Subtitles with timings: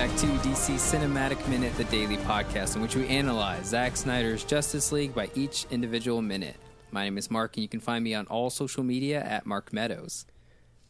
[0.00, 4.92] back to DC Cinematic Minute, the daily podcast in which we analyze Zack Snyder's Justice
[4.92, 6.56] League by each individual minute.
[6.90, 9.74] My name is Mark, and you can find me on all social media at Mark
[9.74, 10.24] Meadows.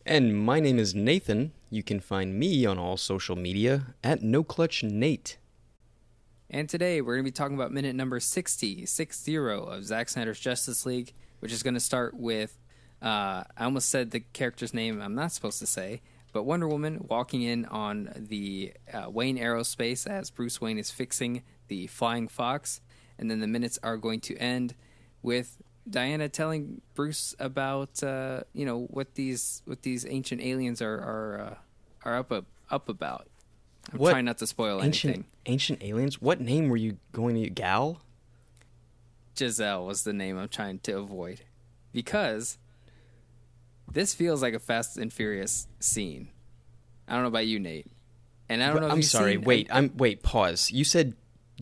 [0.06, 1.50] And my name is Nathan.
[1.70, 5.38] You can find me on all social media at No Clutch Nate.
[6.48, 10.38] And today we're going to be talking about minute number 60, 60 of Zack Snyder's
[10.38, 12.56] Justice League, which is going to start with,
[13.02, 16.00] uh, I almost said the character's name I'm not supposed to say,
[16.32, 21.42] but Wonder Woman walking in on the uh, Wayne Aerospace as Bruce Wayne is fixing
[21.68, 22.80] the Flying Fox.
[23.18, 24.74] And then the minutes are going to end
[25.22, 25.58] with
[25.88, 31.40] Diana telling Bruce about uh, you know what these what these ancient aliens are are
[31.40, 33.26] uh, are up up about.
[33.92, 35.30] I'm What trying not to spoil Ancient anything.
[35.46, 36.20] ancient aliens.
[36.22, 38.00] What name were you going to Gal?
[39.36, 41.42] Giselle was the name I'm trying to avoid
[41.92, 42.58] because
[43.92, 46.28] this feels like a Fast and Furious scene.
[47.08, 47.86] I don't know about you, Nate,
[48.48, 48.86] and I don't know.
[48.86, 49.32] If I'm you've sorry.
[49.32, 49.68] seen- wait.
[49.70, 50.22] I'm wait.
[50.22, 50.70] Pause.
[50.70, 51.14] You said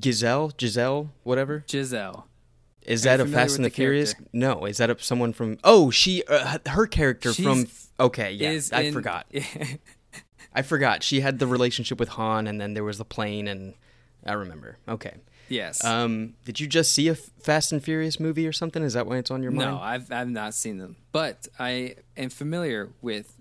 [0.03, 1.65] Giselle, Giselle, whatever.
[1.71, 2.27] Giselle.
[2.83, 4.15] Is Are that a Fast and the the Furious?
[4.15, 4.31] character?
[4.33, 4.65] No.
[4.65, 5.59] Is that a, someone from?
[5.65, 6.23] Oh, she.
[6.29, 7.67] Uh, her character She's- from.
[8.07, 8.33] Okay.
[8.33, 8.59] Yeah.
[8.73, 9.27] I in- forgot.
[10.55, 11.03] I forgot.
[11.03, 13.75] She had the relationship with Han, and then there was the plane, and
[14.25, 14.79] I remember.
[14.89, 15.15] Okay.
[15.49, 15.85] Yes.
[15.85, 18.83] Um, did you just see a Fast and Furious movie or something?
[18.83, 19.71] Is that why it's on your mind?
[19.71, 23.35] No, I've I've not seen them, but I am familiar with.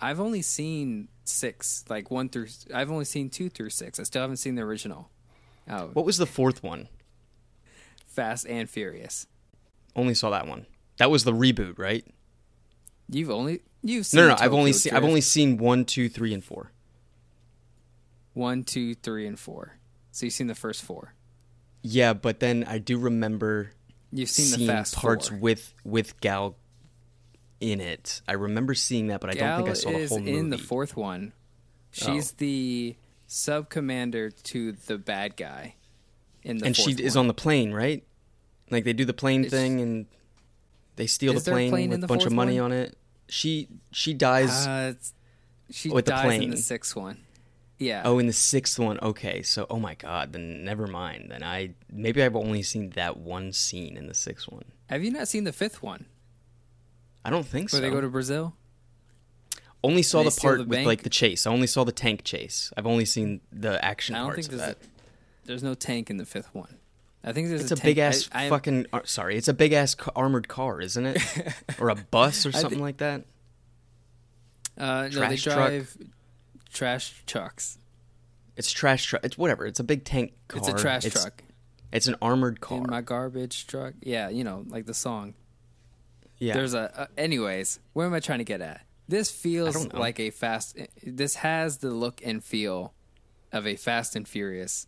[0.00, 2.48] I've only seen six, like one through.
[2.72, 3.98] I've only seen two through six.
[3.98, 5.10] I still haven't seen the original.
[5.70, 6.88] Oh, What was the fourth one?
[8.06, 9.26] Fast and Furious.
[9.94, 10.66] Only saw that one.
[10.98, 12.06] That was the reboot, right?
[13.10, 14.40] You've only you've seen No, no, no.
[14.40, 14.94] I've only seen.
[14.94, 16.72] I've only seen one, two, three, and four.
[18.34, 19.78] one, two, three, and four.
[20.12, 21.14] So you've seen the first four.
[21.82, 23.70] Yeah, but then I do remember
[24.12, 25.38] You've seen the seeing Fast parts four.
[25.38, 26.56] with with Gal
[27.60, 28.20] in it.
[28.28, 30.36] I remember seeing that, but I don't think I saw the whole movie.
[30.36, 31.32] in the fourth one.
[31.90, 32.34] She's Oh.
[32.38, 32.96] the
[33.26, 35.74] sub commander to the bad guy.
[36.42, 38.04] In the and she fourth is on the plane, right?
[38.70, 40.06] Like they do the plane Is- thing, and
[40.96, 42.72] they steal the plane, plane with a bunch of money one?
[42.72, 42.96] on it.
[43.28, 44.66] She she dies.
[44.66, 44.94] Uh,
[45.70, 47.18] she with the dies in the sixth one.
[47.78, 48.02] Yeah.
[48.04, 48.98] Oh, in the sixth one.
[49.00, 51.30] Okay, so oh my god, then never mind.
[51.30, 54.64] Then I maybe I've only seen that one scene in the sixth one.
[54.88, 56.06] Have you not seen the fifth one
[57.24, 57.86] I don't think where so.
[57.86, 58.54] they go to Brazil?
[59.84, 60.86] only saw the part the with bank?
[60.88, 61.46] like the chase.
[61.46, 62.72] I only saw the tank chase.
[62.76, 64.84] I've only seen the action I don't parts think of there's that.
[64.84, 66.78] a, there's no tank in the fifth one.
[67.22, 68.86] I think there's It's a, a big ass I, I- fucking.
[68.92, 71.22] uh, sorry, it's a big ass ca- armored car, isn't it?
[71.80, 73.22] or a bus or something like that.
[74.76, 75.72] Uh, no, they trash truck.
[76.72, 77.78] Trash trucks.
[78.56, 79.24] It's trash truck.
[79.24, 79.66] It's whatever.
[79.66, 80.58] It's a big tank car.
[80.58, 81.44] It's a trash truck.
[81.92, 82.78] It's an armored car.
[82.78, 83.94] In my garbage truck.
[84.02, 85.34] Yeah, you know, like the song.
[86.38, 86.54] yeah.
[86.54, 87.00] There's a.
[87.02, 88.82] Uh, anyways, where am I trying to get at?
[89.06, 90.76] This feels like a fast.
[91.02, 92.92] This has the look and feel
[93.52, 94.86] of a Fast and Furious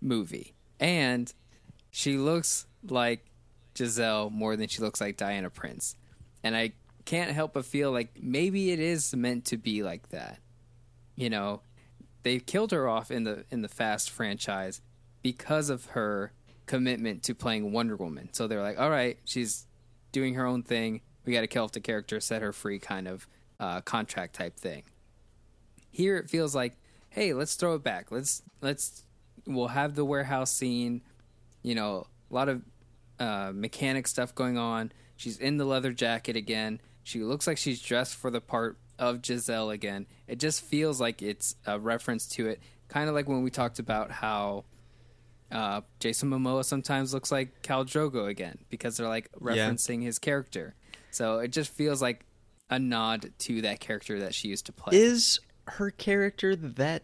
[0.00, 1.32] movie, and
[1.90, 3.24] she looks like
[3.76, 5.94] Giselle more than she looks like Diana Prince,
[6.42, 6.72] and I
[7.04, 10.38] can't help but feel like maybe it is meant to be like that.
[11.16, 11.60] You know,
[12.22, 14.80] they killed her off in the in the Fast franchise
[15.22, 16.32] because of her
[16.66, 18.28] commitment to playing Wonder Woman.
[18.32, 19.66] So they're like, all right, she's
[20.10, 21.00] doing her own thing.
[21.24, 23.26] We got to kill off the character, set her free, kind of
[23.60, 24.82] uh, contract type thing.
[25.90, 26.76] Here it feels like,
[27.10, 28.10] hey, let's throw it back.
[28.10, 29.04] Let's let's
[29.46, 31.02] we'll have the warehouse scene.
[31.62, 32.62] You know, a lot of
[33.20, 34.92] uh, mechanic stuff going on.
[35.16, 36.80] She's in the leather jacket again.
[37.04, 40.06] She looks like she's dressed for the part of Giselle again.
[40.28, 43.78] It just feels like it's a reference to it, kind of like when we talked
[43.80, 44.64] about how
[45.50, 49.68] uh, Jason Momoa sometimes looks like Khal Drogo again because they're like Yeah.
[49.68, 50.74] referencing his character.
[51.10, 52.24] So it just feels like
[52.70, 54.96] a nod to that character that she used to play.
[54.96, 57.02] Is her character that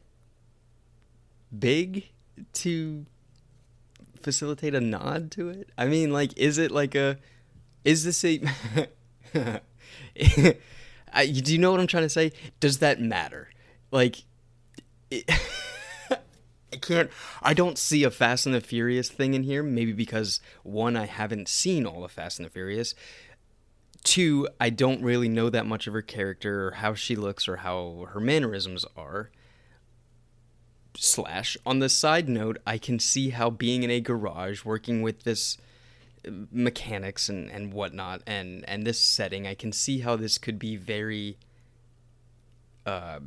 [1.57, 2.09] big
[2.55, 3.05] to
[4.23, 5.69] facilitate a nod to it?
[5.77, 7.19] I mean, like, is it like a?
[7.85, 8.41] Is this a?
[11.13, 12.33] I, do you know what I'm trying to say?
[12.61, 13.51] Does that matter?
[13.91, 14.25] Like,
[15.11, 15.29] it,
[16.73, 17.11] I can't.
[17.43, 19.63] I don't see a Fast and the Furious thing in here.
[19.63, 22.95] Maybe because one, I haven't seen all the Fast and the Furious.
[24.05, 27.57] Two, I don't really know that much of her character or how she looks or
[27.57, 29.31] how her mannerisms are.
[30.97, 35.25] Slash, on the side note, I can see how being in a garage, working with
[35.25, 35.57] this
[36.51, 40.77] mechanics and, and whatnot, and, and this setting, I can see how this could be
[40.77, 41.39] very
[42.87, 43.21] uh,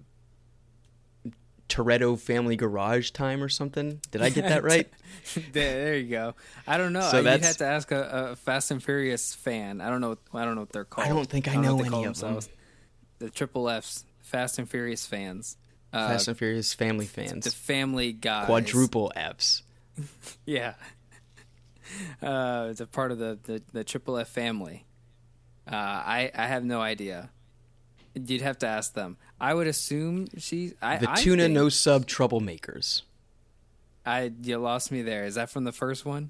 [1.70, 4.02] Toretto family garage time or something.
[4.12, 4.90] Did I get that right?
[5.54, 6.36] there, you go.
[6.68, 7.02] I don't know.
[7.10, 9.80] So You'd have to ask a, a Fast and Furious fan.
[9.80, 10.18] I don't know.
[10.34, 11.08] I don't know what they're called.
[11.08, 12.40] I don't think I what know they any of them.
[13.20, 15.56] The Triple F's, Fast and Furious fans.
[15.94, 17.46] uh, Fast and Furious family fans.
[17.46, 18.48] the family guys.
[18.48, 19.64] Quadruple Fs.
[20.46, 20.74] Yeah.
[22.22, 24.86] Uh, it's a part of the, the, the Triple F family.
[25.68, 27.30] Uh, I, I have no idea.
[28.14, 29.18] You'd have to ask them.
[29.40, 30.74] I would assume she.
[30.82, 33.02] I, The I tuna think- no sub troublemakers.
[34.06, 35.26] I you lost me there.
[35.26, 36.30] Is that from the first one?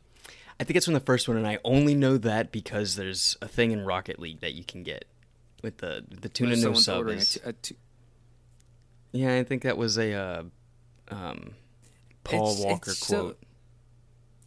[0.59, 3.47] I think it's from the first one, and I only know that because there's a
[3.47, 5.05] thing in Rocket League that you can get
[5.63, 7.07] with the the tuna no sub.
[7.09, 7.75] is- tu- a tu-
[9.11, 10.43] yeah, I think that was a uh,
[11.09, 11.53] um,
[12.23, 13.35] Paul It's- Walker it's so-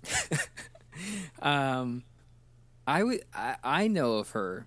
[0.03, 0.41] quote.
[1.43, 2.05] Um,
[2.87, 3.23] I would.
[3.35, 4.67] I, I know of her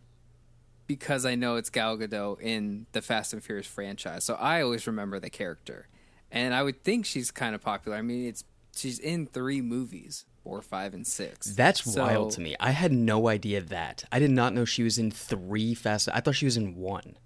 [0.88, 4.88] because I know it's Gal Gadot in the Fast and Furious franchise, so I always
[4.88, 5.88] remember the character,
[6.32, 7.98] and I would think she's kind of popular.
[7.98, 8.44] I mean, it's
[8.76, 11.48] she's in three movies, four, five, and six.
[11.56, 12.56] That's So- wild to me.
[12.60, 14.04] I had no idea that.
[14.12, 16.10] I did not know she was in three Fast.
[16.14, 17.18] I thought she was in one.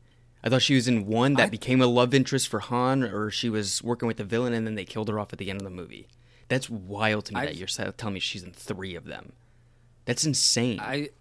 [0.44, 3.30] I thought she was in one that I- became a love interest for Han, or
[3.31, 5.59] she was working with the villain, and then they killed her off at the end
[5.62, 6.07] of the movie.
[6.51, 9.31] That's wild to me I- that you're telling me she's in three of them.
[10.03, 10.81] That's insane.
[10.81, 11.12] I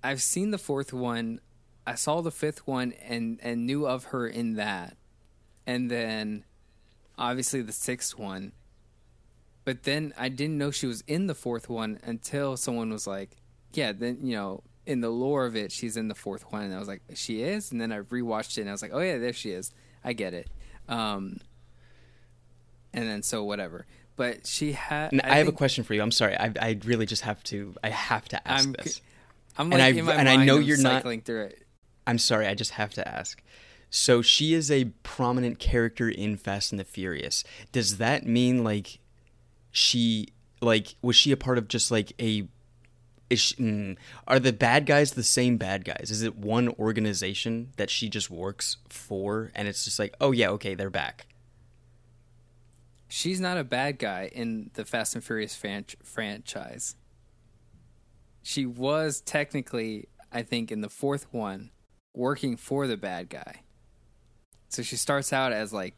[0.00, 1.40] I've seen the fourth one.
[1.84, 4.96] I saw the fifth one and and knew of her in that.
[5.66, 6.44] And then
[7.18, 8.52] obviously the sixth one.
[9.64, 13.30] But then I didn't know she was in the fourth one until someone was like,
[13.72, 16.72] "Yeah, then you know, in the lore of it, she's in the fourth one." And
[16.72, 19.00] I was like, "She is?" And then I rewatched it and I was like, "Oh
[19.00, 19.72] yeah, there she is.
[20.04, 20.48] I get it."
[20.88, 21.40] Um
[22.92, 23.86] and then so whatever.
[24.16, 26.02] But she had I, have a question for you.
[26.02, 26.36] I'm sorry.
[26.36, 27.74] I, I really just have to.
[27.82, 29.00] I have to ask I'm this.
[29.56, 31.66] I'm and like I- in my and I know I'm you're not- cycling through it.
[32.06, 33.42] I'm sorry, I just have to ask.
[33.90, 37.44] So she is a prominent character in Fast and the Furious.
[37.72, 38.98] Does that mean like
[39.70, 40.28] she
[40.60, 42.46] like was she a part of just like a
[43.30, 43.96] is she, mm,
[44.28, 46.10] are the bad guys the same bad guys?
[46.10, 50.50] Is it one organization that she just works for and it's just like, "Oh yeah,
[50.50, 51.26] okay, they're back."
[53.16, 56.96] She's not a bad guy in the Fast and Furious fan- franchise.
[58.42, 61.70] She was technically, I think, in the fourth one,
[62.12, 63.60] working for the bad guy.
[64.68, 65.94] So she starts out as like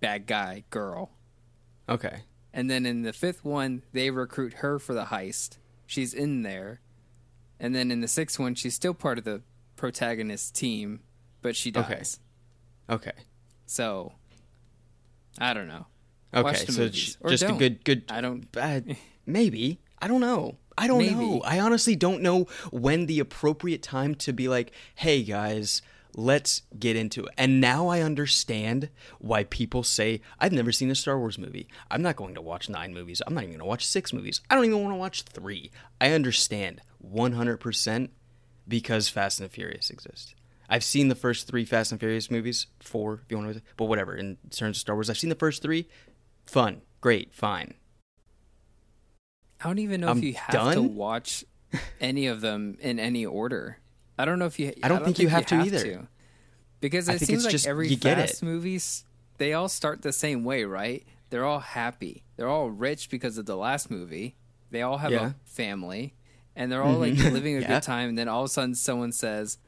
[0.00, 1.10] bad guy girl.
[1.90, 2.22] Okay.
[2.54, 5.58] And then in the fifth one, they recruit her for the heist.
[5.84, 6.80] She's in there.
[7.60, 9.42] And then in the sixth one, she's still part of the
[9.76, 11.00] protagonist team,
[11.42, 12.18] but she dies.
[12.88, 13.10] Okay.
[13.10, 13.22] Okay.
[13.66, 14.14] So,
[15.38, 15.86] I don't know.
[16.34, 17.16] Okay, so movies.
[17.28, 17.58] just a don't.
[17.58, 18.46] good good I don't.
[18.56, 18.80] Uh,
[19.24, 19.80] maybe.
[19.98, 20.56] I don't know.
[20.78, 21.14] I don't Maybe.
[21.14, 21.40] know.
[21.42, 25.80] I honestly don't know when the appropriate time to be like, hey guys,
[26.14, 27.32] let's get into it.
[27.38, 31.66] And now I understand why people say, I've never seen a Star Wars movie.
[31.90, 33.22] I'm not going to watch nine movies.
[33.26, 34.42] I'm not even going to watch six movies.
[34.50, 35.70] I don't even want to watch three.
[35.98, 38.10] I understand 100%
[38.68, 40.34] because Fast and the Furious exist.
[40.68, 43.84] I've seen the first three Fast and Furious movies, four if you want to, but
[43.86, 44.14] whatever.
[44.16, 45.88] In terms of Star Wars, I've seen the first three.
[46.46, 47.74] Fun, great, fine.
[49.60, 51.44] I don't even know I'm if you have to watch
[52.00, 53.78] any of them in any order.
[54.18, 54.72] I don't know if you.
[54.82, 56.08] I don't think you have to either.
[56.80, 59.04] Because I it think seems like just- every you Fast movies,
[59.38, 61.04] they all start the same way, right?
[61.30, 62.22] They're all happy.
[62.36, 64.36] They're all rich because of the last movie.
[64.70, 65.18] They all have Yeah.
[65.18, 65.26] Mm-hmm.
[65.28, 66.14] a family,
[66.54, 67.68] and they're all like living a Yeah.
[67.68, 68.10] good time.
[68.10, 69.58] And then all of a sudden, someone says,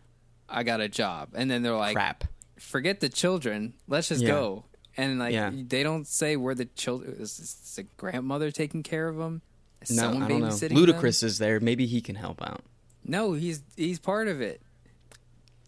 [0.49, 2.25] "I got a job," and then they're like, Crap.
[2.59, 3.75] forget the children.
[3.87, 4.28] Let's just Yeah.
[4.28, 4.64] go.
[4.97, 5.50] And like Yeah.
[5.55, 9.43] they don't say where the children is, is the grandmother taking care of them.
[9.81, 10.49] Is No, someone I don't know.
[10.49, 11.26] Ludacris them?
[11.28, 11.61] is there.
[11.61, 12.62] Maybe he can help out.
[13.05, 14.61] No, he's he's part of it.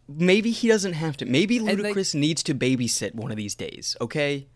[0.08, 1.26] Maybe he doesn't have to.
[1.26, 3.96] Maybe And, like- Ludacris needs to babysit one of these days.
[4.00, 4.48] Okay.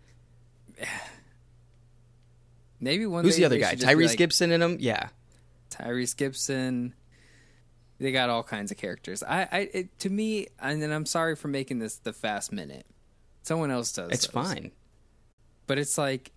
[2.81, 3.25] Maybe one.
[3.25, 3.71] Who's the other guy?
[3.71, 4.77] should just be Tyrese like, Gibson in him.
[4.81, 5.09] Yeah.
[5.71, 6.95] Tyrese Gibson.
[7.99, 9.23] They got all kinds of characters.
[9.23, 12.87] I, I, it, to me, and then I'm sorry for making this the fast minute.
[13.43, 14.11] Someone else does.
[14.11, 14.33] It's those.
[14.33, 14.73] fine.
[15.67, 16.33] but it's like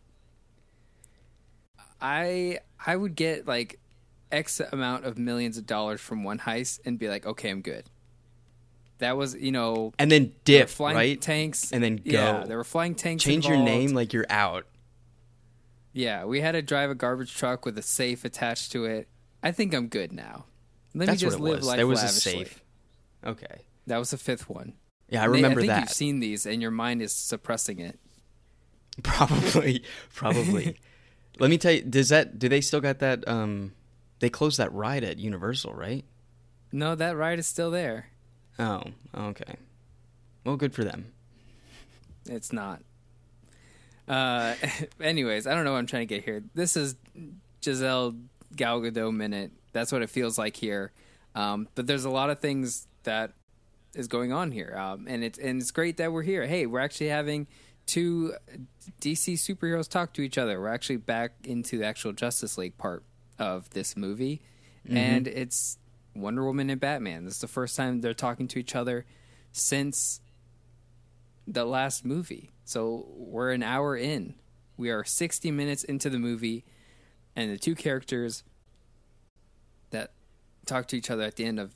[2.02, 3.80] I I would get like
[4.32, 7.86] X amount of millions of dollars from one heist and be like, okay, I'm good.
[9.00, 11.22] That was you know And then dip, flying right?
[11.22, 12.04] tanks And then go.
[12.12, 13.24] Yeah, there were flying tanks.
[13.24, 14.66] Change your name like you're out.
[15.94, 19.08] Yeah, we had to drive a garbage truck with a safe attached to it.
[19.42, 20.46] I think I'm good now.
[20.98, 21.68] Let That's me just what it live was.
[21.68, 22.32] life There was lavishly.
[22.34, 22.63] a safe.
[23.25, 23.62] Okay.
[23.88, 24.74] That was the fifth one.
[25.10, 25.80] Yeah, I Nate, remember I think that.
[25.82, 27.98] you've seen these, and your mind is suppressing it.
[29.04, 29.84] Probably,
[30.16, 30.75] probably.
[31.39, 31.82] Let me tell you.
[31.84, 32.39] Does that?
[32.39, 33.27] Do they still got that?
[33.27, 33.74] Um,
[34.20, 36.04] they closed that ride at Universal, right?
[36.72, 38.08] No, that ride is still there.
[38.58, 38.82] Oh,
[39.16, 39.56] okay.
[40.44, 41.13] Well, good for them.
[42.27, 42.82] It's not.
[44.08, 44.56] Uh,
[45.00, 46.44] anyways, I don't know what I'm trying to get here.
[46.56, 46.96] This is
[47.63, 48.16] Giselle
[48.56, 49.51] Gal Gadot minute.
[49.77, 50.91] That's what it feels like here.
[51.36, 53.34] Um, but there's a lot of things that
[53.96, 54.75] is going on here.
[54.77, 56.48] Um, and it's and it's great that we're here.
[56.48, 57.46] Hey, we're actually having
[57.86, 58.34] two
[59.00, 60.60] DC superheroes talk to each other.
[60.60, 63.03] We're actually back into the actual Justice League part
[63.38, 64.41] of this movie,
[64.86, 64.98] Mm-hmm.
[64.98, 65.77] and it's
[66.15, 67.25] Wonder Woman and Batman.
[67.25, 69.05] This is the first time they're talking to each other
[69.51, 70.22] since
[71.46, 72.51] the last movie.
[72.65, 74.36] So we're an hour in.
[74.77, 76.63] We are 60 minutes into the movie,
[77.36, 78.43] and the two characters
[80.67, 81.75] talk to each other at the end of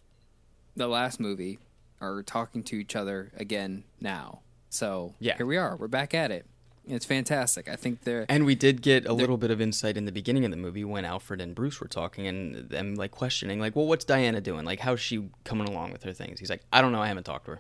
[0.76, 1.60] the last movie
[2.00, 4.42] are talking to each other again now.
[4.70, 5.38] So Yeah.
[5.38, 5.76] here we are.
[5.76, 6.46] We're back at it.
[6.88, 7.70] It's fantastic.
[7.70, 10.46] I think they're And we did get a little bit of insight in the beginning
[10.46, 13.86] of the movie when Alfred and Bruce were talking and them like questioning, like, well,
[13.86, 14.66] what's Diana doing?
[14.66, 16.40] Like, how's she coming along with her things?
[16.40, 17.02] He's like, I don't know.
[17.02, 17.60] I haven't talked to her.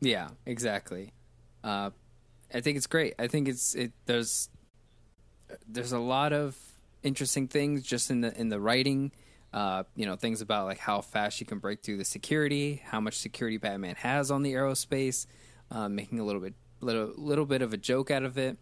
[0.00, 1.12] Yeah, exactly.
[1.62, 1.90] Uh,
[2.52, 3.14] I think it's great.
[3.18, 3.92] I think it's it.
[4.06, 4.48] There's
[5.66, 6.56] there's a lot of
[7.02, 9.12] interesting things just in the in the writing.
[9.52, 13.00] Uh, you know, things about like how fast she can break through the security, how
[13.00, 15.26] much security Batman has on the aerospace,
[15.70, 18.58] uh, making a little bit little little bit of a joke out of it,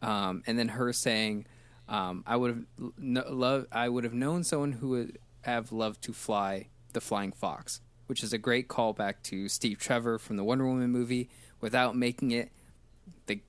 [0.00, 1.44] um, and then her saying,
[1.88, 6.02] um, "I would have no, love I would have known someone who would have loved
[6.02, 10.44] to fly the flying fox," which is a great callback to Steve Trevor from the
[10.44, 11.28] Wonder Woman movie,
[11.60, 12.50] without making it
[13.26, 13.42] the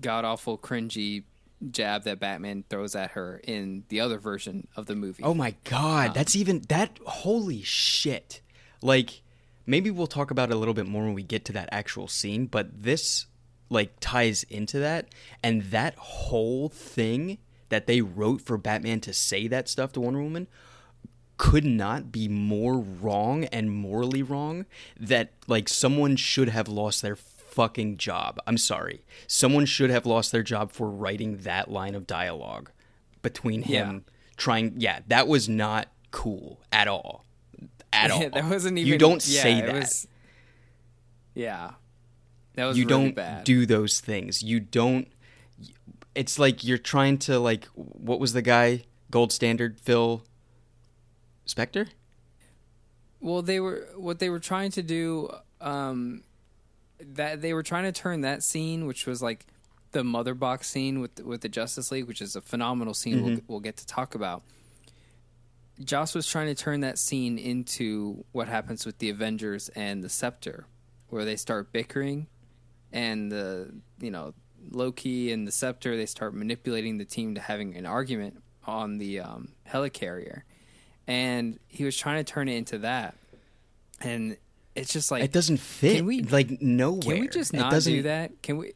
[0.00, 1.24] god awful cringy
[1.70, 5.22] jab that Batman throws at her in the other version of the movie.
[5.22, 6.98] Oh my god, um, that's even that.
[7.04, 8.40] Holy shit!
[8.80, 9.22] Like,
[9.66, 12.08] maybe we'll talk about it a little bit more when we get to that actual
[12.08, 12.46] scene.
[12.46, 13.26] But this
[13.70, 15.08] like ties into that,
[15.42, 17.38] and that whole thing
[17.68, 20.46] that they wrote for Batman to say that stuff to Wonder Woman
[21.38, 24.66] could not be more wrong and morally wrong.
[25.00, 27.16] That like someone should have lost their
[27.52, 28.38] fucking job.
[28.46, 32.70] I'm sorry, someone should have lost their job for writing that line of dialogue
[33.22, 34.04] between him
[34.36, 37.24] trying yeah that was not cool at all
[37.92, 38.90] at all that wasn't even.
[38.92, 40.08] you don't yeah, say that was-
[41.34, 41.70] yeah,
[42.54, 43.44] that was you really don't bad.
[43.44, 45.06] do those things you don't
[46.14, 50.24] it's like you're trying to like what was the guy gold standard phil
[51.46, 51.86] spector
[53.20, 55.30] Well, they were what they were trying to do.
[55.60, 56.24] Um,
[57.14, 59.46] that they were trying to turn that scene, which was like
[59.92, 63.24] the mother box scene with with the Justice League, which is a phenomenal scene.
[63.24, 64.42] We'll, we'll get to talk about.
[65.82, 70.08] Joss was trying to turn that scene into what happens with the Avengers and the
[70.08, 70.66] Scepter,
[71.08, 72.26] where they start bickering,
[72.92, 74.34] and the you know
[74.70, 79.20] Loki and the Scepter they start manipulating the team to having an argument on the
[79.20, 80.42] um, helicarrier,
[81.06, 83.16] and he was trying to turn it into that,
[84.00, 84.36] and
[84.74, 88.02] it's just like it doesn't fit Can we- like nowhere can we just not do
[88.02, 88.42] that?
[88.42, 88.72] Can we?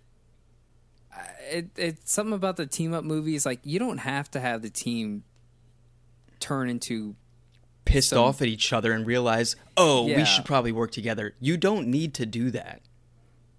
[1.51, 3.47] It, it's something about the team up movies.
[3.47, 5.23] Like you don't have to have the team
[6.41, 7.15] turn into.
[7.87, 10.17] pissed some- off at each other and realize oh Yeah.
[10.19, 12.83] we should probably work together you don't need to do that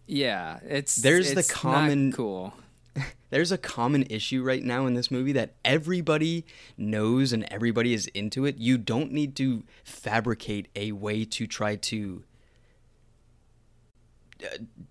[0.06, 2.54] Yeah, it's There's the it's not common- cool.
[3.30, 6.46] there's a common issue right now in this movie that everybody
[6.78, 8.58] knows and everybody is into it.
[8.58, 12.24] You don't need to fabricate a way to try to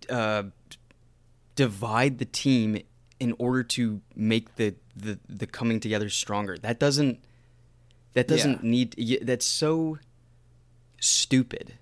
[0.08, 0.44] uh,
[1.54, 2.78] divide the team
[3.18, 6.58] in order to make the, the, the coming together stronger.
[6.58, 7.20] That doesn't
[8.14, 8.70] that doesn't Yeah.
[8.70, 9.98] need that's so
[11.00, 11.74] stupid.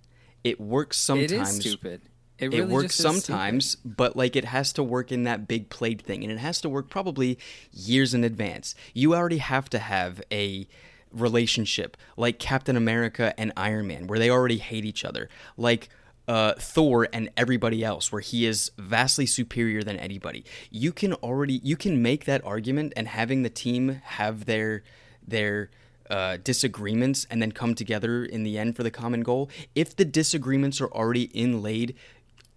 [0.43, 2.03] It works sometimes it is stupid.
[2.39, 3.23] It, it works just is stupid.
[3.23, 6.61] sometimes, but like it has to work in that big played thing, and it has
[6.63, 7.39] to work probably
[7.73, 8.75] years in advance.
[8.93, 10.67] You already have to have a
[11.13, 15.89] relationship like Captain America and Iron Man, where they already hate each other, like
[16.27, 20.45] uh, Thor and everybody else, where he is vastly superior than anybody.
[20.71, 24.83] You can already you can make that argument, and having the team have their
[25.27, 25.71] their
[26.11, 29.51] uh, disagreements and then come together in the end for the common goal.
[29.75, 31.95] If the disagreements are already inlaid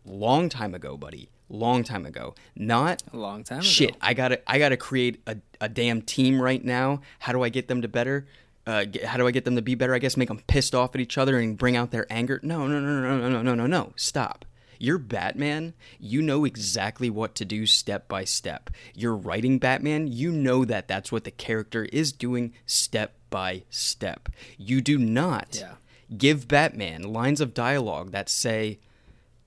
[0.06, 3.90] long time ago, buddy, long time ago, not a long time shit.
[3.90, 3.98] ago.
[4.02, 7.02] I gotta I gotta create a, a damn team right now.
[7.20, 8.28] How do I get them to better?
[8.68, 9.96] Uh, get, how do I get them to be better?
[9.96, 12.40] I guess make them pissed off at each other and bring out their anger.
[12.44, 13.94] No, no, no, no, no, no, no, no, no.
[13.96, 14.44] Stop.
[14.78, 15.74] You're Batman.
[16.00, 18.70] You know exactly what to do step by step.
[18.94, 20.08] You're writing Batman.
[20.08, 24.30] You know that that's what the character is doing step by step.
[24.58, 25.76] You do not Yeah.
[26.16, 28.80] give Batman lines of dialogue that say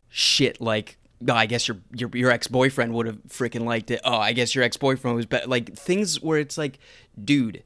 [0.08, 0.96] shit like
[1.28, 4.00] oh, I guess your your your ex boyfriend would have freaking liked it.
[4.04, 5.46] Oh, I guess your ex boyfriend was better.
[5.46, 6.78] Like things where it's like,
[7.22, 7.62] dude,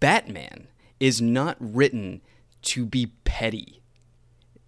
[0.00, 0.68] Batman
[1.00, 2.22] is not written
[2.62, 3.82] to be petty.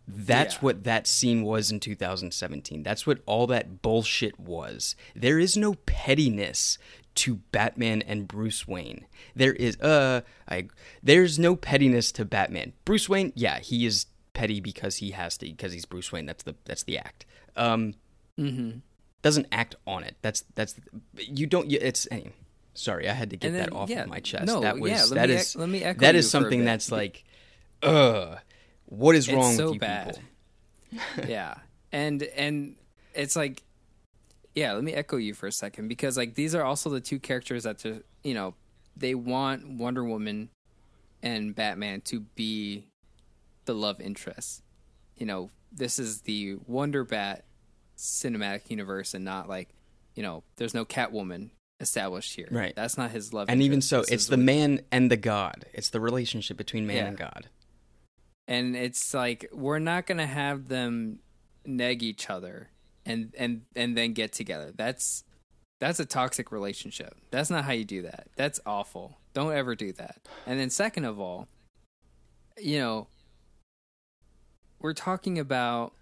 [0.07, 0.61] That's Yeah.
[0.61, 2.83] what that scene was in 2017.
[2.83, 4.97] That's what all that bullshit was.
[5.15, 6.79] There is no pettiness
[7.17, 9.07] to Batman and Bruce Wayne.
[9.35, 10.69] There is uh I
[11.03, 12.73] there's no pettiness to Batman.
[12.85, 16.27] Bruce Wayne, yeah, he is petty because he has to because he's Bruce Wayne.
[16.27, 17.27] That's the that's the act.
[17.57, 17.95] Um,
[18.39, 18.79] Mm-hmm.
[19.21, 20.15] doesn't act on it.
[20.23, 20.77] That's that's
[21.17, 21.69] you don't.
[21.69, 22.31] you- It's any.
[22.79, 24.47] Sorry, I had to get then, that off yeah, of my chest.
[24.47, 26.65] no, that was yeah, let that me is ec- let me echo that is something
[26.65, 27.25] that's like,
[27.83, 28.39] ugh,
[28.87, 30.21] what is It's wrong so with you bad.
[30.91, 31.27] people?
[31.29, 31.55] yeah
[31.93, 32.77] and and
[33.15, 33.63] it's like
[34.55, 37.19] yeah let me echo you for a second because like these are also the two
[37.19, 38.55] characters that just you know
[38.97, 40.49] they want wonder woman
[41.23, 42.87] and batman to be
[43.67, 44.63] the love interest
[45.17, 47.45] you know this is the wonder bat
[47.99, 49.69] cinematic universe and not like
[50.15, 52.75] you know there's no catwoman established here Right.
[52.75, 55.67] that's not his love And even so, This it's the what- man and the god.
[55.73, 57.07] It's the relationship between man Yeah.
[57.07, 57.49] and god.
[58.49, 61.21] and it's like we're not gonna have them
[61.65, 62.71] neg each other
[63.07, 65.23] and and and then get together that's
[65.81, 69.93] that's a toxic relationship that's not how you do that that's awful don't ever do
[69.93, 71.47] that and then second of all
[72.59, 73.07] you know
[74.81, 75.93] we're talking about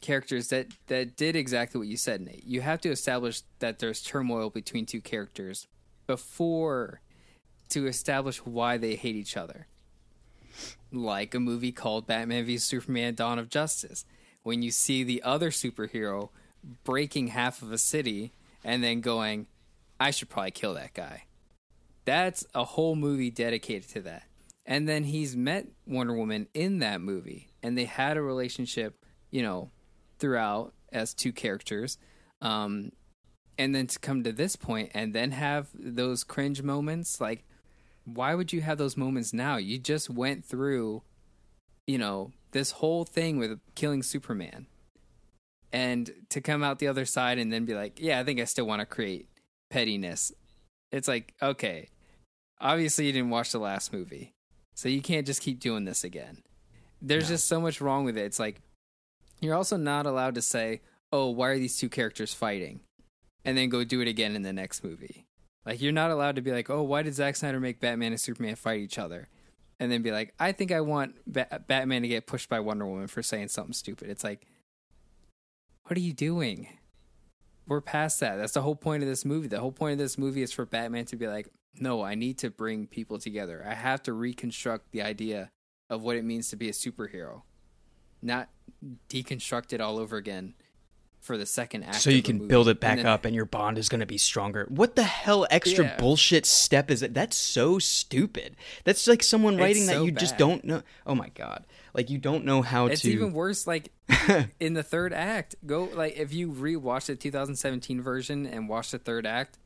[0.00, 4.02] characters that that did exactly what you said Nate you have to establish that there's
[4.02, 5.66] turmoil between two characters
[6.06, 7.00] before
[7.68, 9.66] to establish why they hate each other
[10.92, 14.04] like a movie called Batman v Superman Dawn of Justice.
[14.42, 16.30] When you see the other superhero
[16.84, 18.32] breaking half of a city
[18.64, 19.46] and then going,
[19.98, 21.24] I should probably kill that guy.
[22.04, 24.24] That's a whole movie dedicated to that.
[24.66, 29.42] And then he's met Wonder Woman in that movie and they had a relationship, you
[29.42, 29.70] know,
[30.20, 31.98] throughout as two characters.
[32.40, 32.92] Um,
[33.58, 37.44] and then to come to this point and then have those cringe moments like
[38.04, 39.56] why would you have those moments now?
[39.56, 41.02] You just went through,
[41.86, 44.66] you know, this whole thing with killing Superman.
[45.72, 48.44] And to come out the other side and then be like, yeah, I think I
[48.44, 49.28] still want to create
[49.70, 50.32] pettiness.
[50.90, 51.90] It's like, okay,
[52.60, 54.32] obviously you didn't watch the last movie.
[54.74, 56.42] So you can't just keep doing this again.
[57.00, 57.34] There's No.
[57.36, 58.24] just so much wrong with it.
[58.24, 58.60] It's like,
[59.40, 60.80] you're also not allowed to say,
[61.12, 62.80] oh, why are these two characters fighting?
[63.44, 65.26] And then go do it again in the next movie.
[65.64, 68.20] Like you're not allowed to be like, oh, why did Zack Snyder make Batman and
[68.20, 69.28] Superman fight each other?
[69.78, 72.86] And then be like, I think I want ba- Batman to get pushed by Wonder
[72.86, 74.10] Woman for saying something stupid.
[74.10, 74.46] It's like,
[75.84, 76.68] what are you doing?
[77.66, 78.36] We're past that.
[78.36, 79.48] That's the whole point of this movie.
[79.48, 81.48] The whole point of this movie is for Batman to be like,
[81.78, 83.64] no, I need to bring people together.
[83.66, 85.50] I have to reconstruct the idea
[85.88, 87.42] of what it means to be a superhero,
[88.22, 88.48] not
[89.08, 90.54] deconstruct it all over again
[91.20, 91.96] for the second act.
[91.96, 94.06] So you can build it And back then- up and your bond is going to
[94.06, 94.64] be stronger.
[94.70, 95.96] What the hell extra Yeah.
[95.98, 97.12] bullshit step is it?
[97.12, 98.56] That's so stupid.
[98.84, 100.82] That's like someone writing that you just don't know.
[101.06, 101.66] Oh my god.
[101.92, 103.66] Like you don't know how It's to It's even worse.
[103.66, 103.92] Like
[104.60, 108.98] in the third act, go like if you rewatch the 2017 version and watch the
[108.98, 109.58] third act,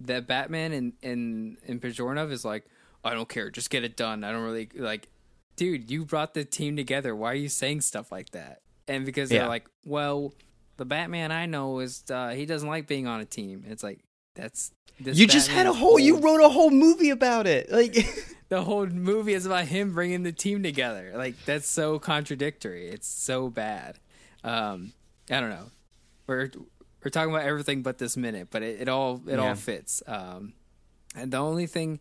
[0.00, 2.64] that Batman in in in Pejornov is like,
[3.04, 4.24] I don't care, just get it done.
[4.24, 5.08] I don't really like,
[5.56, 5.90] dude.
[5.90, 7.14] You brought the team together.
[7.14, 8.60] Why are you saying stuff like that?
[8.88, 9.48] And because they're Yeah.
[9.48, 10.34] like, well,
[10.76, 13.64] the Batman I know is uh, he doesn't like being on a team.
[13.68, 14.00] It's like
[14.34, 17.70] that's this You just had a whole you wrote a whole movie about it.
[17.70, 17.94] Like
[18.48, 21.12] the whole movie is about him bringing the team together.
[21.14, 22.88] Like that's so contradictory.
[22.88, 23.98] It's so bad.
[24.42, 24.92] Um,
[25.30, 25.70] I don't know.
[26.26, 26.50] We're
[27.04, 29.48] we're talking about everything but this minute, but it, it all it Yeah.
[29.48, 30.02] all fits.
[30.06, 30.54] Um,
[31.14, 32.00] and the only thing,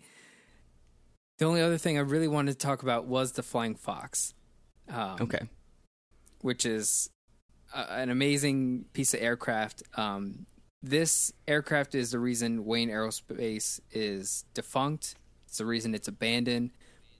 [1.41, 4.36] the only other thing I really wanted to talk about was the Flying Fox.
[4.88, 5.49] Um, Okay.
[6.41, 7.10] which is
[7.73, 9.82] a, an amazing piece of aircraft.
[9.95, 10.45] Um,
[10.84, 15.15] this aircraft is the reason Wayne Aerospace is defunct.
[15.47, 16.69] It's the reason it's abandoned.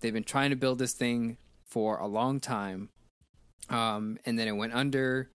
[0.02, 2.90] They've been trying to build this thing for a long time,
[3.70, 5.32] um, and then it went under,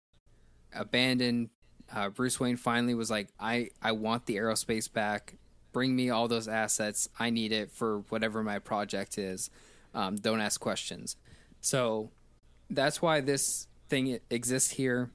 [0.73, 1.51] abandoned.
[1.93, 5.35] Uh, Bruce Wayne finally was like, "I I want the aerospace back.
[5.77, 7.07] Bring me all those assets.
[7.19, 9.51] I need it for whatever my project is.
[9.93, 11.17] Um, don't ask questions."
[11.61, 12.13] So
[12.71, 15.11] that's why this thing exists here.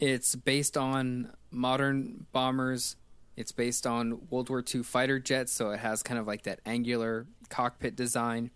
[0.00, 2.96] It's based on modern bombers.
[3.36, 6.60] It's based on World War II fighter jets, so it has kind of like that
[6.64, 8.52] angular cockpit design,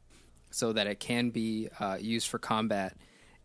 [0.50, 2.96] so that it can be uh, used for combat.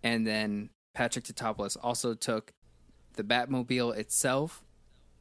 [0.02, 2.54] And then Patrick Tatopoulos also took
[3.18, 4.64] the Batmobile itself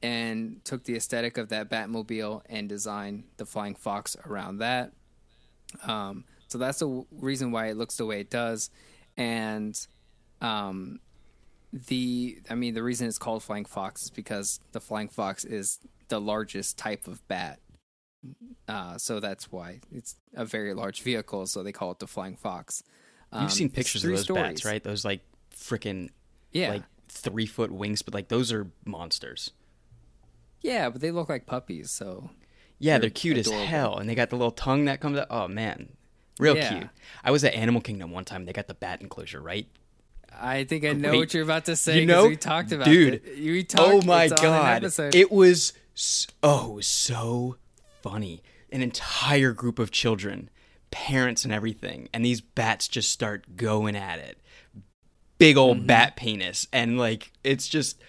[0.04, 4.92] and took the aesthetic of that Batmobile and designed the Flying Fox around that.
[5.86, 8.68] Um, so that's the w- reason why it looks the way it does.
[9.16, 9.74] And
[10.42, 11.00] um,
[11.72, 15.78] the, I mean, the reason it's called Flying Fox is because the Flying Fox is
[16.08, 17.60] the largest type of bat.
[18.68, 21.46] Uh, so that's why it's a very large vehicle.
[21.46, 22.82] So they call it the Flying Fox.
[23.32, 24.82] Um, You've seen pictures of those bats, right?
[24.84, 25.20] Those like
[25.56, 26.10] freaking
[26.52, 26.68] Yeah.
[26.70, 29.50] like three foot wings, but like those are monsters.
[30.64, 31.90] Yeah, but they look like puppies.
[31.92, 32.30] So
[32.80, 33.62] Yeah, They're they're, cute adorable.
[33.62, 35.28] as hell, and they got the little tongue that comes out.
[35.30, 35.90] Oh man,
[36.40, 36.68] real Yeah.
[36.78, 36.88] cute.
[37.22, 38.44] I was at Animal Kingdom one time.
[38.46, 39.68] They got the bat enclosure, right?
[40.36, 41.18] I think I know Great.
[41.18, 42.00] what you're about to say.
[42.00, 43.14] You know, we talked about dude.
[43.24, 43.38] it.
[43.38, 43.88] We talked.
[43.88, 44.44] oh my it's on an
[44.82, 45.72] god, it was
[46.42, 47.56] oh, it was so
[48.02, 48.42] funny.
[48.72, 50.50] An entire group of children,
[50.90, 54.38] parents and everything, and these bats just start going at it.
[55.38, 55.86] Big old Mm-hmm.
[55.86, 58.00] bat penis, and like it's just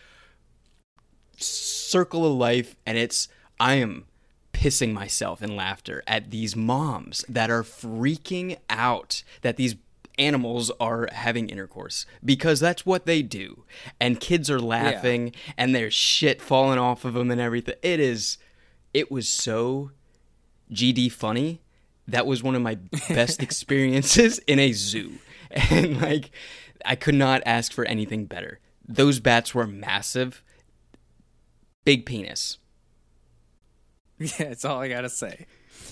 [1.38, 3.28] circle of life, and it's
[3.60, 4.06] I am
[4.54, 9.76] pissing myself in laughter at these moms that are freaking out that these
[10.17, 13.63] animals are having intercourse because that's what they do.
[14.00, 17.76] And kids are laughing and there's shit falling off of them and everything.
[17.82, 18.38] It is
[18.93, 19.91] it was so
[20.71, 21.62] gd funny.
[22.08, 22.76] That was one of my
[23.10, 25.13] best experiences in a zoo.
[25.71, 26.32] And like
[26.84, 28.60] i could not ask for anything better.
[28.88, 30.43] Those bats were massive
[31.86, 32.58] big penis
[34.19, 35.45] yeah, it's all I gotta say.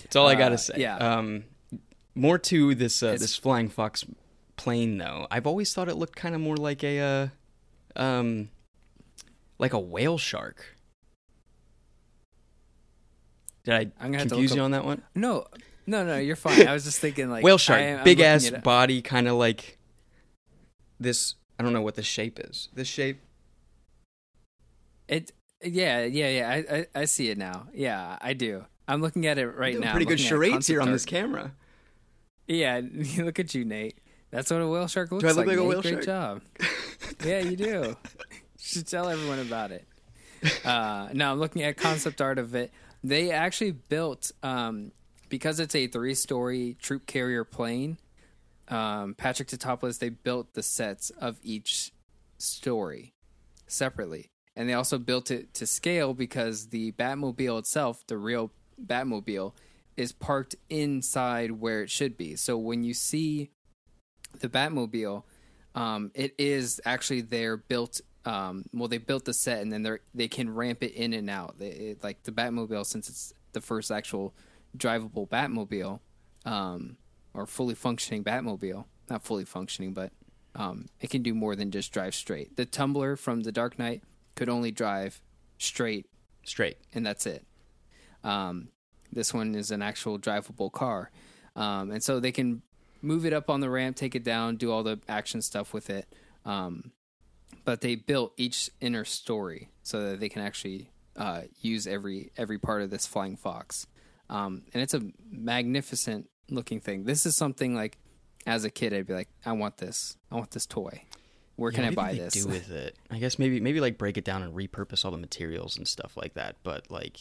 [0.04, 0.76] That's all I Uh, gotta say.
[0.78, 0.96] yeah.
[0.98, 1.44] Um,
[2.16, 4.06] more to this uh, this flying fox
[4.56, 5.28] plane though.
[5.30, 7.00] I've always thought it looked kind of more like a
[7.98, 8.48] uh, um,
[9.60, 10.78] like a whale shark.
[13.66, 15.02] Did I I'm gonna confuse you up- on that one?
[15.16, 15.48] No,
[15.86, 16.18] no, no.
[16.18, 16.68] You're fine.
[16.68, 19.78] I was just thinking like whale shark, am- big ass body, kind of like
[21.00, 21.36] this.
[21.60, 22.70] I don't know what the shape is.
[22.74, 23.22] This shape.
[25.08, 25.32] It.
[25.64, 26.50] Yeah, yeah, yeah.
[26.50, 27.68] I, I, I see it now.
[27.74, 28.66] Yeah, I do.
[28.88, 29.92] I'm looking at it right now.
[29.92, 30.96] pretty good charades here on art.
[30.96, 31.54] this camera.
[32.48, 32.82] Yeah,
[33.18, 33.98] look at you, Nate.
[34.32, 35.48] That's what a whale shark looks I look like.
[35.48, 36.06] like a whale Great shark?
[36.06, 36.42] job.
[37.26, 37.66] yeah, you do.
[37.66, 37.96] you
[38.58, 39.86] should tell everyone about it.
[40.66, 42.72] Uh, no, I'm looking at concept art of it.
[43.04, 44.92] They actually built um,
[45.30, 47.98] because it's a three-story troop carrier plane.
[48.68, 51.92] Um, Patrick Tatopoulos, they built the sets of each
[52.38, 53.14] story
[53.68, 58.52] separately, and they also built it to scale because the Batmobile itself, the real
[58.84, 59.54] Batmobile,
[59.98, 62.36] is parked inside where it should be.
[62.36, 63.52] So when you see
[64.40, 65.24] the Batmobile,
[65.76, 68.02] um, it is actually there built.
[68.26, 71.30] Um, well, they built the set and then they they can ramp it in and
[71.30, 71.60] out.
[71.60, 74.34] They, it, like the Batmobile, since it's the first actual
[74.78, 76.00] drivable Batmobile,
[76.46, 76.98] um,
[77.34, 78.86] or fully functioning Batmobile.
[79.10, 80.12] Not fully functioning, but
[80.56, 82.56] um, it can do more than just drive straight.
[82.56, 84.04] The Tumbler from The Dark Knight
[84.36, 85.22] could only drive
[85.58, 86.08] straight
[86.44, 86.78] Straight.
[86.94, 87.46] and that's it.
[88.24, 88.70] Um,
[89.12, 91.12] this one is an actual drivable car,
[91.56, 92.62] um, and so they can
[93.02, 95.90] move it up on the ramp, take it down, do all the action stuff with
[95.90, 96.06] it.
[96.46, 96.92] Um,
[97.66, 102.58] but they built each inner story so that they can actually uh, use every every
[102.58, 103.88] part of this flying fox,
[104.30, 107.06] um, and it's a magnificent looking thing.
[107.06, 107.98] This is something like
[108.46, 110.18] as a kid, I'd be like, I want this.
[110.32, 111.04] I want this toy.
[111.56, 112.34] Where Yeah, can I what do buy this?
[112.34, 112.98] they Do with it?
[113.12, 116.18] I guess maybe maybe like break it down and repurpose all the materials and stuff
[116.18, 116.58] like that.
[116.64, 117.18] But like,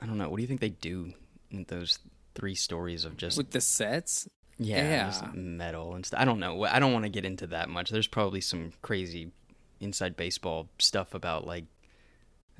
[0.00, 0.28] I don't know.
[0.28, 1.12] What do you think they do
[1.52, 1.98] with those
[2.34, 4.28] three stories of just with the sets?
[4.58, 5.30] yeah, just yeah.
[5.34, 6.20] metal and stuff?
[6.20, 6.64] I don't know.
[6.64, 7.90] I don't want to get into that much.
[7.90, 9.32] There's probably some crazy
[9.80, 11.64] inside baseball stuff about like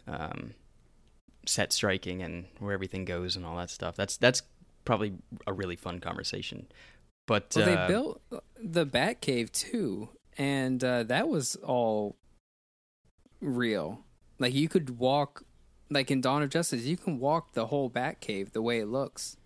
[0.06, 0.54] um,
[1.46, 3.96] set striking and where everything goes and all that stuff.
[3.96, 4.42] That's that's
[4.84, 5.14] probably
[5.46, 6.66] a really fun conversation.
[7.26, 8.22] But Well, uh, they built
[8.62, 12.16] the Bat Cave too, and uh, that was all
[13.40, 14.04] real.
[14.38, 15.44] Like you could walk,
[15.90, 18.86] like in Dawn of Justice, you can walk the whole Bat Cave the way it
[18.86, 19.36] looks.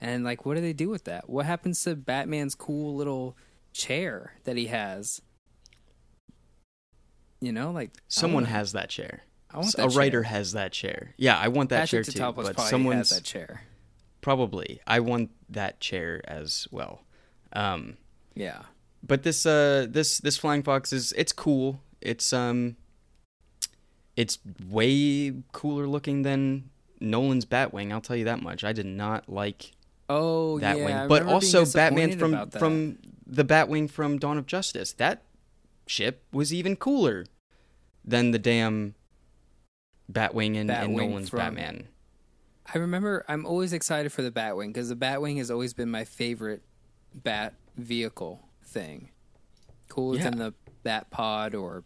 [0.00, 1.30] And like, what do they do with that?
[1.30, 3.36] What happens to Batman's cool little
[3.72, 5.22] chair that he has?
[7.40, 9.22] You know, like someone has that chair.
[9.50, 11.14] I want that a writer has that chair.
[11.16, 12.42] Yeah, I want that Patrick chair too.
[12.42, 13.62] But someone has that chair.
[14.24, 17.04] Probably I want that chair as well.
[17.52, 17.98] Um,
[18.34, 18.62] Yeah.
[19.06, 21.80] but this uh this this flying fox is it's cool.
[22.00, 22.76] It's um
[24.16, 27.92] it's way cooler looking than Nolan's Batwing.
[27.92, 28.64] I'll tell you that much.
[28.64, 29.72] I did not like
[30.08, 34.92] Oh that yeah, wing, but also Batman from from the Batwing from Dawn of Justice.
[34.92, 35.22] That
[35.86, 37.26] ship was even cooler
[38.04, 38.94] than the damn
[40.10, 41.88] Batwing and, in Batwing Nolan's from- Batman.
[42.72, 46.04] I remember I'm always excited for the Batwing because the Batwing has always been my
[46.04, 46.62] favorite
[47.14, 49.10] Bat vehicle thing.
[49.88, 51.84] Cooler than the Bat Pod or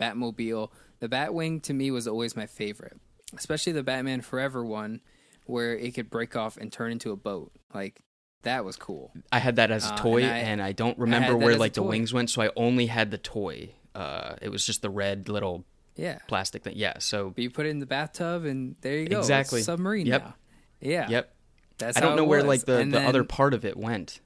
[0.00, 0.70] Batmobile.
[1.00, 2.98] The Batwing to me was always my favorite,
[3.36, 5.00] especially the Batman Forever one,
[5.46, 7.52] where it could break off and turn into a boat.
[7.74, 8.00] Like
[8.42, 9.12] that was cool.
[9.32, 11.72] I had that as a Uh, toy, and I- and I don't remember where like
[11.74, 13.74] the wings went, so I only had the toy.
[13.94, 15.64] Uh, it was just the red little
[16.00, 16.74] Yeah, plastic thing.
[16.76, 16.94] Yeah.
[16.98, 19.18] So but you put it in the bathtub and there you go.
[19.18, 19.60] Exactly.
[19.62, 20.22] submarine Yep.
[20.24, 20.34] now.
[20.80, 21.08] Yeah.
[21.10, 21.34] yep.
[21.76, 24.20] That's I don't know where like the, And the other part of it went.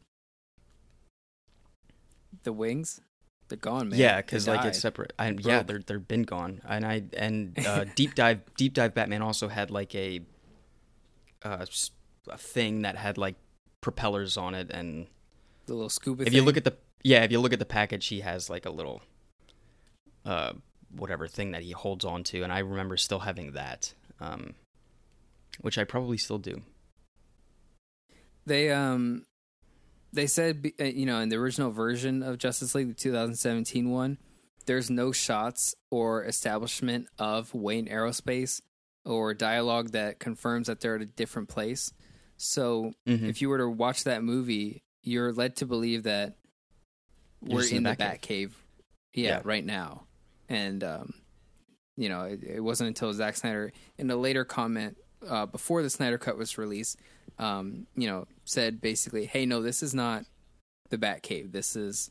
[2.45, 3.01] the wings.
[3.49, 3.99] They're gone, man.
[3.99, 5.13] yeah, because like it's separate.
[5.19, 6.61] I, yeah, they're they're been gone.
[6.67, 10.21] And I and uh, deep dive deep dive Batman also had like a
[11.43, 11.67] uh,
[12.29, 13.35] a thing that had like
[13.83, 15.09] propellers on it, and
[15.67, 16.27] the little scuba.
[16.27, 18.65] if you look at the Yeah, if you look at the package, he has like
[18.65, 19.03] a little,
[20.25, 20.55] uh,
[20.97, 24.55] whatever thing that he holds on to, and I remember still having that, um,
[25.61, 26.63] which I probably still do.
[28.47, 29.25] They um
[30.13, 34.19] they said uh, you know in the original version of Justice League the 2017 one
[34.67, 38.61] there's no shots or establishment of Wayne Aerospace
[39.05, 41.93] or dialogue that confirms that they're at a different place.
[42.39, 43.29] So Mhm.
[43.29, 46.37] if you were to watch that movie, you're led to believe that
[47.43, 48.49] You're we're in the Batcave.
[48.49, 48.57] Bat
[49.13, 49.41] yeah, Yeah.
[49.45, 50.07] right now.
[50.55, 51.15] And um,
[51.97, 54.97] you know, it, it wasn't until Zack Snyder, in a later comment
[55.29, 56.99] uh, before the Snyder Cut was released,
[57.39, 60.25] um, you know, said basically, "Hey, no, this is not
[60.91, 61.53] the Bat Cave.
[61.53, 62.11] This is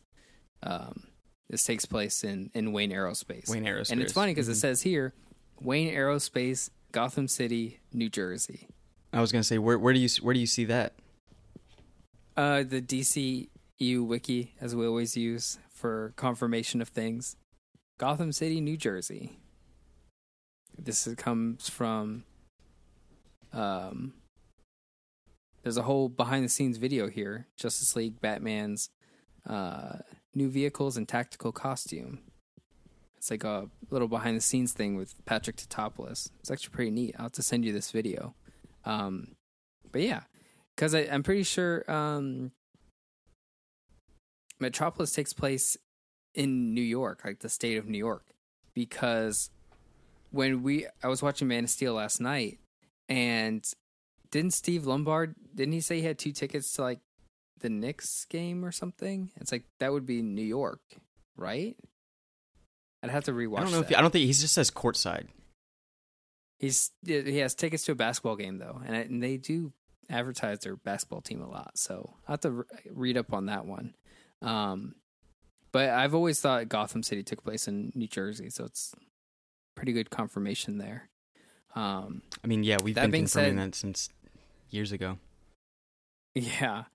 [0.62, 1.04] um,
[1.50, 3.92] this takes place in in Wayne Aerospace." Wayne Aerospace.
[3.92, 4.52] And it's funny because Mhm.
[4.52, 5.14] it says here,
[5.62, 8.68] Wayne Aerospace, Gotham City, New Jersey.
[9.14, 10.96] I was gonna say, where where do you where do you see that?
[12.36, 17.36] Uh, the DCU wiki, as we always use for confirmation of things.
[17.98, 19.40] Gotham City, New Jersey.
[20.78, 22.24] This is, comes from.
[23.52, 24.14] Um,
[25.62, 27.48] there's a whole behind the scenes video here.
[27.56, 28.90] Justice League, Batman's
[29.48, 29.98] uh,
[30.34, 32.20] new vehicles and tactical costume.
[33.18, 36.30] It's like a little behind the scenes thing with Patrick Tatopoulos.
[36.40, 37.16] It's actually pretty neat.
[37.18, 38.36] I'll have to send you this video.
[38.84, 39.36] Um,
[39.92, 40.24] but yeah,
[40.76, 42.52] because I'm pretty sure um,
[44.60, 45.78] Metropolis takes place
[46.34, 48.26] in New York, like the state of New York,
[48.74, 49.50] because
[50.32, 52.60] when we I was watching Man of Steel last night,
[53.08, 53.66] and
[54.32, 57.00] didn't Steve Lombard didn't he say he had two tickets to like
[57.60, 59.30] the Knicks game or something?
[59.40, 60.82] It's like that would be New York,
[61.36, 61.76] right?
[63.02, 63.60] I'd have to rewatch.
[63.60, 65.28] I don't know if he, I don't think he just says courtside.
[66.60, 69.74] He's he has tickets to a basketball game though, and, I, and they do
[70.10, 71.78] advertise their basketball team a lot.
[71.78, 73.94] So I have to re- read up on that one.
[74.42, 74.96] Um,
[75.74, 78.96] but I've always thought Gotham City took place in New Jersey, so it's
[79.76, 81.10] pretty good confirmation there.
[81.76, 84.10] Um, I mean, yeah, we've been confirming said- that since
[84.70, 85.18] years ago.
[86.36, 86.86] Yeah.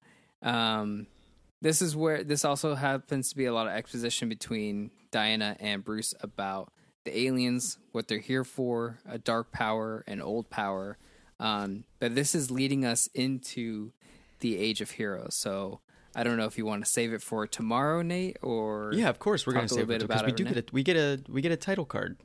[0.42, 1.06] Um,
[1.60, 5.84] this is where this also happens to be a lot of exposition between Diana and
[5.84, 6.72] Bruce about
[7.04, 10.98] the aliens, what they're here for, a dark power, and old power.
[11.40, 13.92] Um, but this is leading us into
[14.40, 15.34] the Age of Heroes.
[15.34, 15.80] So
[16.16, 19.18] I don't know if you want to save it for tomorrow, Nate, or Yeah, of
[19.18, 21.52] course we're gonna save it because we do get a we get a we get
[21.52, 22.18] a title card.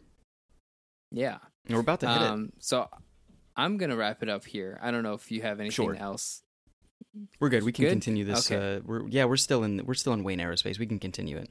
[1.11, 1.37] yeah.
[1.65, 2.27] And we're about to hit it.
[2.27, 2.89] Um, so
[3.55, 4.79] I'm gonna wrap it up here.
[4.81, 5.95] I don't know if you have anything Sure.
[5.95, 6.41] else.
[7.39, 7.63] We're good.
[7.63, 7.91] We can good?
[7.91, 8.51] continue this.
[8.51, 8.77] Okay.
[8.77, 10.79] Uh, we're yeah, we're still in we're still in Wayne Aerospace.
[10.79, 11.49] We can continue it.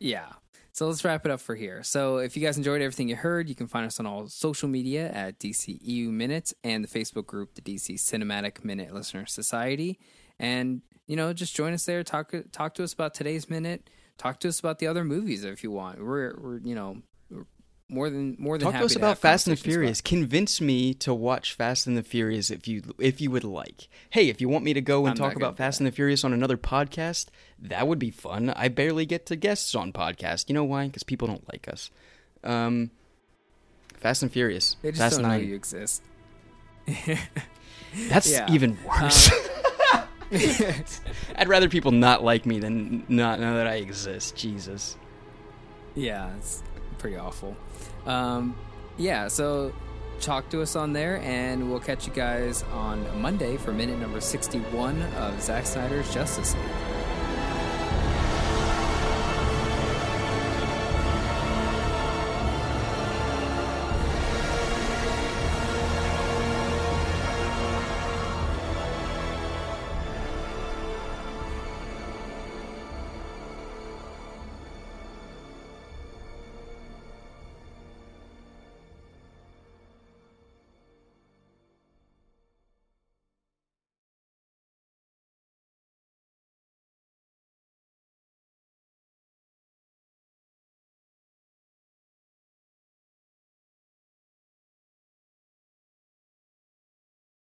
[0.00, 0.32] Yeah.
[0.72, 1.82] So let's wrap it up for here.
[1.82, 4.68] So if you guys enjoyed everything you heard, you can find us on all social
[4.68, 9.98] media at DCEU Minutes and the Facebook group, the DC Cinematic Minute Listener Society.
[10.38, 12.04] And, you know, just join us there.
[12.04, 13.90] Talk talk to us about today's minute.
[14.18, 15.98] Talk to us about the other movies if you want.
[16.00, 16.98] We're we're you know
[17.30, 17.44] we're
[17.88, 20.00] more than more than Talk to us have about Fast and the Furious.
[20.02, 23.88] Convince me to watch Fast and the Furious if you if you would like.
[24.10, 26.22] Hey, if you want me to go and I'm talk about Fast and the Furious
[26.24, 28.50] on another podcast, that would be fun.
[28.50, 30.48] I barely get to guests on podcast.
[30.48, 30.86] You know why?
[30.88, 31.90] Because people don't like us.
[32.44, 32.90] Um,
[33.96, 34.76] Fast and Furious.
[34.82, 36.02] They just Fast don't know you exist.
[38.08, 38.46] That's Yeah.
[38.52, 39.30] even worse.
[39.32, 39.38] Um,
[41.36, 44.36] I'd rather people not like me than not know that I exist.
[44.36, 44.96] Jesus.
[45.94, 46.62] Yeah, it's
[46.98, 47.56] pretty awful.
[48.06, 48.56] Um,
[48.96, 49.72] yeah, so
[50.20, 54.20] talk to us on there, and we'll catch you guys on Monday for minute number
[54.20, 56.97] 61 of Zack Snyder's Justice League.